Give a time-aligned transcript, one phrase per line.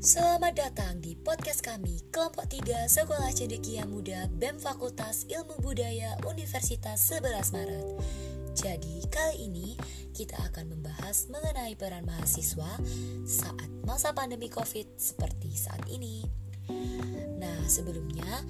[0.00, 7.04] Selamat datang di podcast kami, kelompok 3 Sekolah Cendekia Muda BEM Fakultas Ilmu Budaya Universitas
[7.12, 7.86] 11 Maret.
[8.56, 9.76] Jadi, kali ini
[10.16, 12.80] kita akan membahas mengenai peran mahasiswa
[13.28, 16.24] saat masa pandemi COVID seperti saat ini.
[17.36, 18.40] Nah, sebelumnya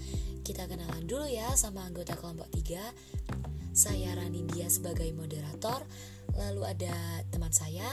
[0.47, 2.79] kita kenalan dulu ya sama anggota kelompok 3.
[3.75, 5.83] Saya Ranindia sebagai moderator,
[6.37, 6.95] lalu ada
[7.31, 7.87] teman saya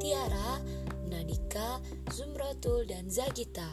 [0.00, 0.60] Tiara,
[1.08, 1.80] Nadika,
[2.12, 3.68] Zumratul, dan Zagita.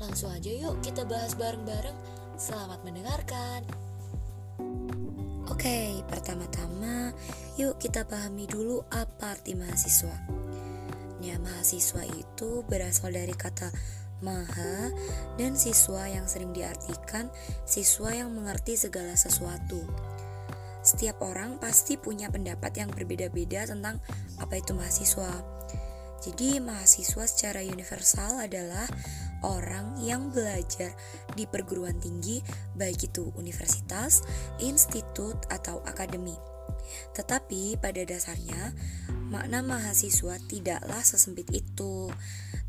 [0.00, 1.96] Langsung aja yuk kita bahas bareng-bareng.
[2.40, 3.62] Selamat mendengarkan.
[5.50, 7.12] Oke, pertama-tama
[7.60, 10.16] yuk kita pahami dulu apa arti mahasiswa.
[11.20, 13.68] Ya, mahasiswa itu berasal dari kata
[14.24, 14.92] maha
[15.36, 17.28] dan siswa yang sering diartikan
[17.64, 19.84] siswa yang mengerti segala sesuatu.
[20.90, 24.02] Setiap orang pasti punya pendapat yang berbeda-beda tentang
[24.42, 25.30] apa itu mahasiswa.
[26.18, 28.90] Jadi, mahasiswa secara universal adalah
[29.46, 30.90] orang yang belajar
[31.38, 32.42] di perguruan tinggi,
[32.74, 34.26] baik itu universitas,
[34.58, 36.34] institut, atau akademi.
[37.14, 38.74] Tetapi pada dasarnya,
[39.30, 42.10] makna mahasiswa tidaklah sesempit itu.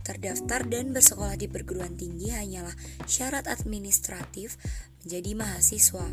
[0.06, 2.73] Terdaftar dan bersekolah di perguruan tinggi hanyalah
[3.10, 4.62] syarat administratif
[5.02, 6.08] menjadi mahasiswa.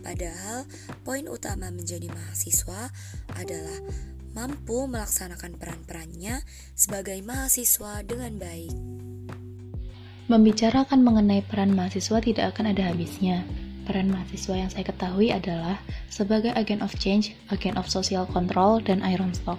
[0.00, 0.64] Padahal,
[1.04, 2.90] poin utama menjadi mahasiswa
[3.36, 3.78] adalah
[4.32, 6.42] mampu melaksanakan peran-perannya
[6.72, 8.74] sebagai mahasiswa dengan baik.
[10.30, 13.42] Membicarakan mengenai peran mahasiswa tidak akan ada habisnya.
[13.82, 19.02] Peran mahasiswa yang saya ketahui adalah sebagai agen of change, agen of social control, dan
[19.02, 19.58] iron stock.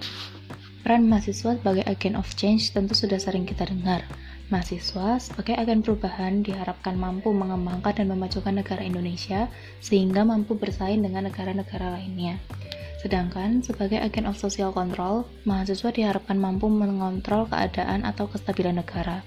[0.87, 4.07] Peran mahasiswa sebagai agen of change tentu sudah sering kita dengar.
[4.51, 9.47] Mahasiswa sebagai agen perubahan diharapkan mampu mengembangkan dan memajukan negara Indonesia
[9.79, 12.35] sehingga mampu bersaing dengan negara-negara lainnya.
[12.99, 19.23] Sedangkan sebagai agen of social control, mahasiswa diharapkan mampu mengontrol keadaan atau kestabilan negara.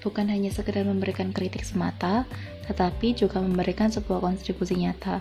[0.00, 2.24] Bukan hanya sekedar memberikan kritik semata,
[2.64, 5.20] tetapi juga memberikan sebuah kontribusi nyata.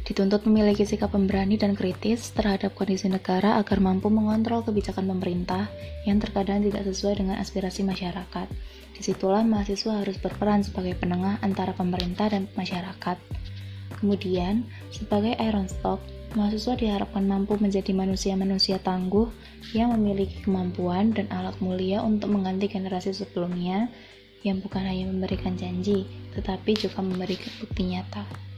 [0.00, 5.68] Dituntut memiliki sikap pemberani dan kritis terhadap kondisi negara agar mampu mengontrol kebijakan pemerintah
[6.08, 8.48] yang terkadang tidak sesuai dengan aspirasi masyarakat.
[8.96, 13.20] Di situlah mahasiswa harus berperan sebagai penengah antara pemerintah dan masyarakat.
[14.00, 16.00] Kemudian, sebagai iron stock,
[16.32, 19.28] mahasiswa diharapkan mampu menjadi manusia-manusia tangguh
[19.76, 23.92] yang memiliki kemampuan dan alat mulia untuk mengganti generasi sebelumnya
[24.42, 28.51] yang bukan hanya memberikan janji, tetapi juga memberikan bukti nyata.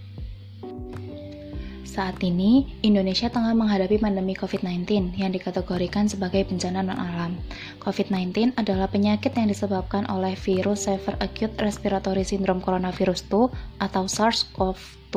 [1.85, 7.37] Saat ini, Indonesia tengah menghadapi pandemi COVID-19 yang dikategorikan sebagai bencana non-alam.
[7.85, 15.15] COVID-19 adalah penyakit yang disebabkan oleh virus Severe Acute Respiratory Syndrome Coronavirus 2 atau SARS-CoV-2.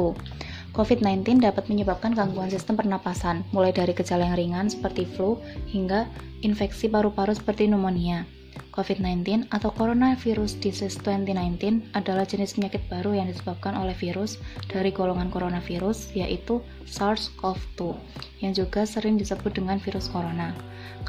[0.76, 5.42] COVID-19 dapat menyebabkan gangguan sistem pernapasan, mulai dari gejala yang ringan seperti flu
[5.72, 6.06] hingga
[6.46, 8.37] infeksi paru-paru seperti pneumonia.
[8.78, 14.38] COVID-19 atau Coronavirus Disease 2019 adalah jenis penyakit baru yang disebabkan oleh virus
[14.70, 17.98] dari golongan coronavirus yaitu SARS-CoV-2
[18.46, 20.54] yang juga sering disebut dengan virus corona.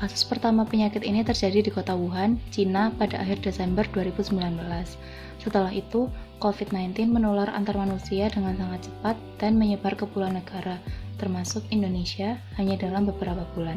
[0.00, 4.32] Kasus pertama penyakit ini terjadi di kota Wuhan, Cina pada akhir Desember 2019.
[5.44, 6.08] Setelah itu,
[6.40, 10.80] COVID-19 menular antar manusia dengan sangat cepat dan menyebar ke puluhan negara,
[11.20, 13.76] termasuk Indonesia, hanya dalam beberapa bulan.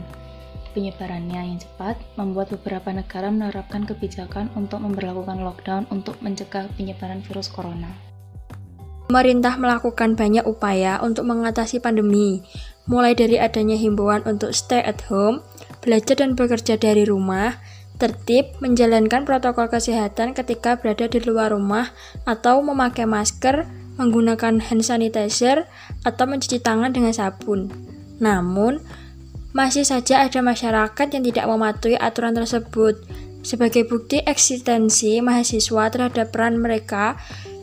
[0.72, 7.52] Penyebarannya yang cepat membuat beberapa negara menerapkan kebijakan untuk memperlakukan lockdown untuk mencegah penyebaran virus
[7.52, 7.92] corona.
[9.12, 12.40] Pemerintah melakukan banyak upaya untuk mengatasi pandemi,
[12.88, 15.44] mulai dari adanya himbauan untuk stay at home,
[15.84, 17.60] belajar dan bekerja dari rumah,
[18.00, 21.92] tertib menjalankan protokol kesehatan ketika berada di luar rumah
[22.24, 23.68] atau memakai masker,
[24.00, 25.68] menggunakan hand sanitizer,
[26.08, 27.68] atau mencuci tangan dengan sabun.
[28.24, 28.80] Namun,
[29.52, 33.00] masih saja ada masyarakat yang tidak mematuhi aturan tersebut.
[33.42, 37.18] Sebagai bukti eksistensi mahasiswa terhadap peran mereka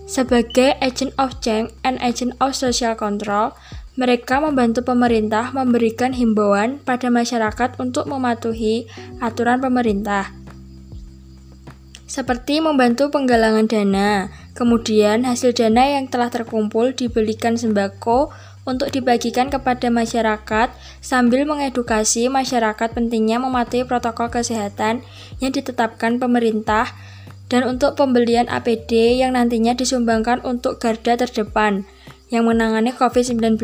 [0.08, 3.52] sebagai agent of change and agent of social control,
[3.98, 8.86] mereka membantu pemerintah memberikan himbauan pada masyarakat untuk mematuhi
[9.18, 10.30] aturan pemerintah,
[12.08, 14.32] seperti membantu penggalangan dana.
[14.56, 18.32] Kemudian, hasil dana yang telah terkumpul dibelikan sembako
[18.68, 20.68] untuk dibagikan kepada masyarakat
[21.00, 25.00] sambil mengedukasi masyarakat pentingnya mematuhi protokol kesehatan
[25.40, 26.92] yang ditetapkan pemerintah
[27.48, 31.88] dan untuk pembelian APD yang nantinya disumbangkan untuk garda terdepan
[32.28, 33.56] yang menangani COVID-19.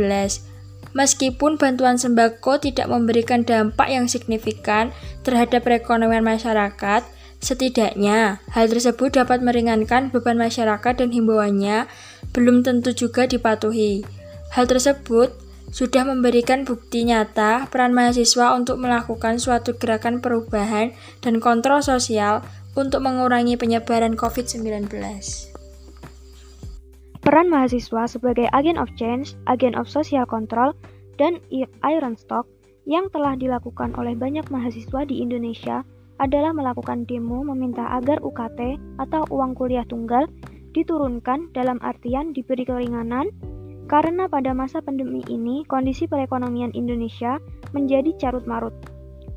[0.96, 7.04] Meskipun bantuan sembako tidak memberikan dampak yang signifikan terhadap perekonomian masyarakat,
[7.44, 11.90] setidaknya hal tersebut dapat meringankan beban masyarakat dan himbauannya
[12.32, 14.23] belum tentu juga dipatuhi.
[14.54, 15.34] Hal tersebut
[15.74, 22.38] sudah memberikan bukti nyata peran mahasiswa untuk melakukan suatu gerakan perubahan dan kontrol sosial
[22.78, 24.86] untuk mengurangi penyebaran COVID-19.
[27.18, 30.70] Peran mahasiswa sebagai agen of change, agen of social control,
[31.18, 31.42] dan
[31.82, 32.46] iron stock
[32.86, 35.82] yang telah dilakukan oleh banyak mahasiswa di Indonesia
[36.22, 40.30] adalah melakukan demo meminta agar UKT atau uang kuliah tunggal
[40.78, 43.34] diturunkan dalam artian diberi keringanan
[43.84, 47.36] karena pada masa pandemi ini, kondisi perekonomian Indonesia
[47.76, 48.72] menjadi carut-marut.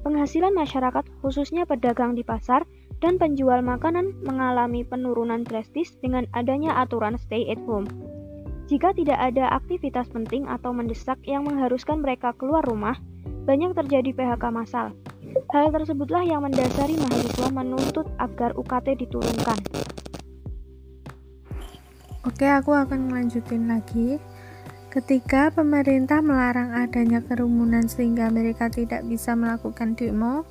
[0.08, 2.64] Penghasilan masyarakat, khususnya pedagang di pasar
[3.04, 7.86] dan penjual makanan, mengalami penurunan drastis dengan adanya aturan stay at home.
[8.68, 13.00] Jika tidak ada aktivitas penting atau mendesak yang mengharuskan mereka keluar rumah,
[13.48, 14.92] banyak terjadi PHK massal.
[15.52, 19.60] Hal tersebutlah yang mendasari mahasiswa menuntut agar UKT diturunkan.
[22.28, 24.20] Oke, aku akan melanjutin lagi.
[24.88, 30.48] Ketika pemerintah melarang adanya kerumunan sehingga mereka tidak bisa melakukan demo,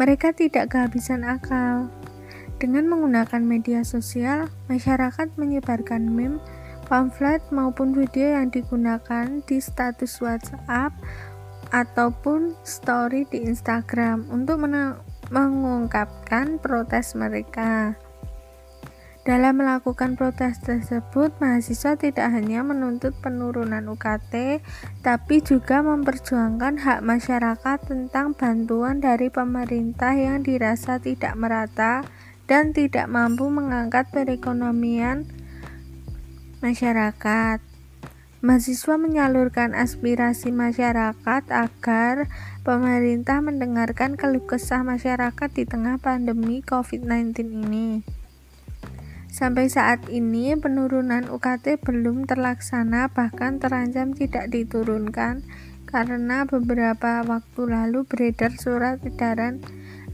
[0.00, 1.92] mereka tidak kehabisan akal.
[2.56, 6.40] Dengan menggunakan media sosial, masyarakat menyebarkan meme,
[6.88, 10.96] pamflet maupun video yang digunakan di status WhatsApp
[11.68, 14.64] ataupun story di Instagram untuk
[15.28, 18.00] mengungkapkan protes mereka.
[19.24, 24.60] Dalam melakukan protes tersebut, mahasiswa tidak hanya menuntut penurunan UKT,
[25.00, 32.04] tapi juga memperjuangkan hak masyarakat tentang bantuan dari pemerintah yang dirasa tidak merata
[32.44, 35.24] dan tidak mampu mengangkat perekonomian
[36.60, 37.64] masyarakat.
[38.44, 42.28] Mahasiswa menyalurkan aspirasi masyarakat agar
[42.60, 48.04] pemerintah mendengarkan keluh kesah masyarakat di tengah pandemi COVID-19 ini.
[49.34, 55.42] Sampai saat ini penurunan UKT belum terlaksana bahkan terancam tidak diturunkan
[55.90, 59.58] karena beberapa waktu lalu beredar surat edaran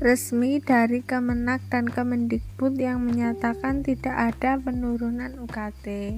[0.01, 6.17] resmi dari Kemenak dan Kemendikbud yang menyatakan tidak ada penurunan UKT.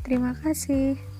[0.00, 1.13] Terima kasih.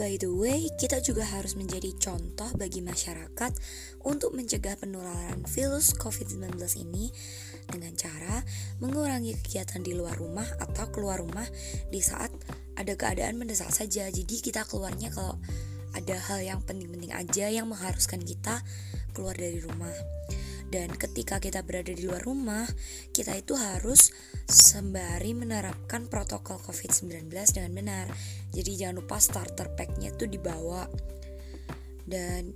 [0.00, 3.52] By the way, kita juga harus menjadi contoh bagi masyarakat
[4.00, 7.12] untuk mencegah penularan virus COVID-19 ini
[7.68, 8.40] dengan cara
[8.80, 11.44] mengurangi kegiatan di luar rumah atau keluar rumah
[11.92, 12.32] di saat
[12.80, 14.08] ada keadaan mendesak saja.
[14.08, 15.36] Jadi kita keluarnya kalau
[15.92, 18.64] ada hal yang penting-penting aja yang mengharuskan kita
[19.12, 19.92] keluar dari rumah.
[20.70, 22.62] Dan ketika kita berada di luar rumah,
[23.10, 24.14] kita itu harus
[24.46, 28.06] sembari menerapkan protokol COVID-19 dengan benar.
[28.54, 30.86] Jadi jangan lupa starter packnya tuh dibawa.
[32.06, 32.54] Dan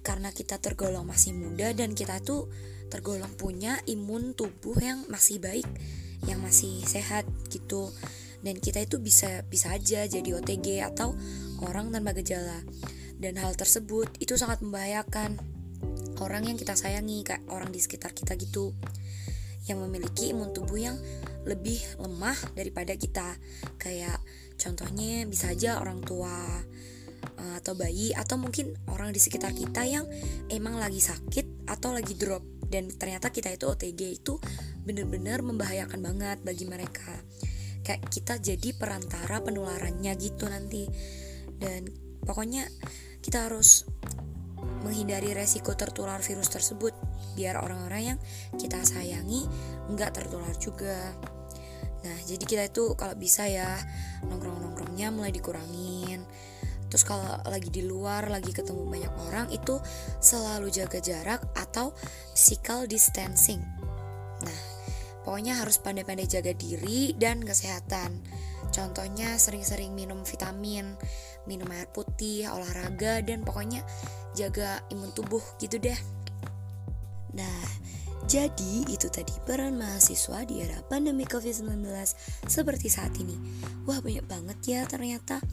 [0.00, 2.48] karena kita tergolong masih muda dan kita tuh
[2.88, 5.68] tergolong punya imun tubuh yang masih baik,
[6.24, 7.92] yang masih sehat gitu.
[8.40, 11.12] Dan kita itu bisa bisa aja jadi OTG atau
[11.60, 12.64] orang tanpa gejala.
[13.20, 15.53] Dan hal tersebut itu sangat membahayakan
[16.24, 18.72] orang yang kita sayangi kayak orang di sekitar kita gitu.
[19.68, 20.96] Yang memiliki imun tubuh yang
[21.44, 23.36] lebih lemah daripada kita.
[23.76, 24.16] Kayak
[24.56, 26.32] contohnya bisa aja orang tua
[27.36, 30.08] eh, atau bayi atau mungkin orang di sekitar kita yang
[30.48, 32.42] emang lagi sakit atau lagi drop.
[32.64, 34.40] Dan ternyata kita itu OTG itu
[34.82, 37.12] bener-bener membahayakan banget bagi mereka.
[37.84, 40.88] Kayak kita jadi perantara penularannya gitu nanti.
[41.60, 41.88] Dan
[42.24, 42.64] pokoknya
[43.20, 43.88] kita harus
[44.84, 46.92] menghindari resiko tertular virus tersebut.
[47.32, 48.18] Biar orang-orang yang
[48.60, 49.48] kita sayangi
[49.88, 51.16] nggak tertular juga.
[52.04, 53.80] Nah jadi kita itu kalau bisa ya
[54.28, 56.20] nongkrong-nongkrongnya mulai dikurangin.
[56.92, 59.80] Terus kalau lagi di luar lagi ketemu banyak orang itu
[60.20, 61.96] selalu jaga jarak atau
[62.36, 63.64] physical distancing.
[64.44, 64.60] Nah
[65.24, 68.20] pokoknya harus pandai-pandai jaga diri dan kesehatan.
[68.70, 70.94] Contohnya sering-sering minum vitamin
[71.44, 73.84] minum air putih olahraga dan pokoknya
[74.34, 75.96] jaga imun tubuh gitu deh.
[77.34, 77.62] Nah,
[78.24, 81.84] jadi itu tadi peran mahasiswa di era pandemi COVID-19
[82.48, 83.36] seperti saat ini.
[83.84, 85.44] Wah banyak banget ya ternyata.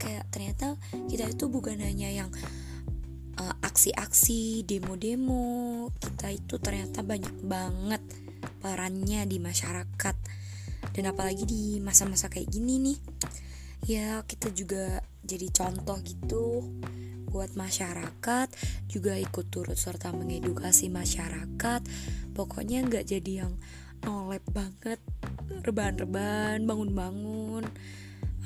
[0.00, 0.74] Kayak ternyata
[1.06, 2.32] kita itu bukan hanya yang
[3.38, 5.92] uh, aksi-aksi, demo-demo.
[6.00, 8.02] Kita itu ternyata banyak banget
[8.64, 10.16] perannya di masyarakat.
[10.96, 12.98] Dan apalagi di masa-masa kayak gini nih.
[13.84, 16.64] Ya kita juga jadi contoh gitu
[17.34, 18.48] buat masyarakat
[18.86, 21.82] juga ikut turut serta mengedukasi masyarakat.
[22.30, 23.58] Pokoknya nggak jadi yang
[24.06, 25.02] nolep banget
[25.66, 27.66] rebahan-rebahan bangun-bangun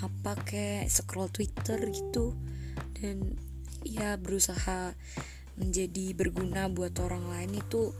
[0.00, 2.32] apa kayak scroll Twitter gitu.
[2.96, 3.36] Dan
[3.84, 4.96] ya berusaha
[5.60, 7.92] menjadi berguna buat orang lain itu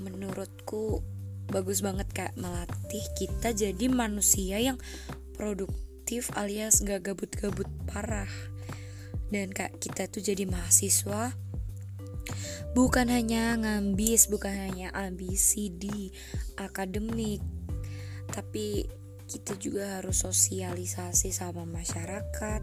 [0.00, 1.04] menurutku
[1.50, 4.78] bagus banget kayak melatih kita jadi manusia yang
[5.34, 8.30] produktif alias gak gabut-gabut parah
[9.30, 11.32] dan kak kita tuh jadi mahasiswa.
[12.70, 16.10] Bukan hanya ngambis bukan hanya ambisi di
[16.58, 17.42] akademik.
[18.30, 18.86] Tapi
[19.30, 22.60] kita juga harus sosialisasi sama masyarakat.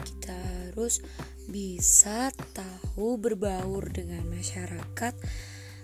[0.00, 1.00] Kita harus
[1.48, 5.16] bisa tahu berbaur dengan masyarakat.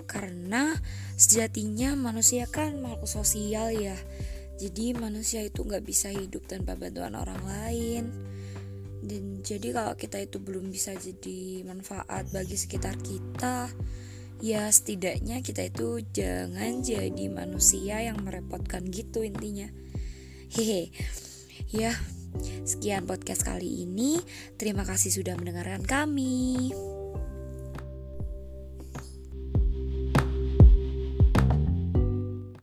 [0.04, 0.72] Karena
[1.16, 3.96] sejatinya manusia kan makhluk sosial ya.
[4.56, 8.35] Jadi manusia itu nggak bisa hidup tanpa bantuan orang lain
[9.06, 13.70] dan jadi kalau kita itu belum bisa jadi manfaat bagi sekitar kita
[14.44, 19.70] ya setidaknya kita itu jangan jadi manusia yang merepotkan gitu intinya.
[20.52, 20.92] Hehe.
[21.72, 21.96] Ya
[22.68, 24.20] sekian podcast kali ini.
[24.60, 26.70] Terima kasih sudah mendengarkan kami